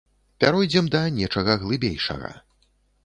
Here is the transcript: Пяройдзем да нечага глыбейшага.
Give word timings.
Пяройдзем 0.43 0.87
да 0.95 1.01
нечага 1.19 1.59
глыбейшага. 1.65 2.33